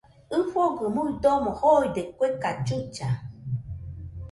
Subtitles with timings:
[0.37, 3.09] ɨfɨgɨ muidomo joide kue cachucha